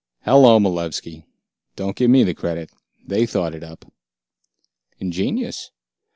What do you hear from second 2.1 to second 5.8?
the credit. They thought it up." "Ingenious.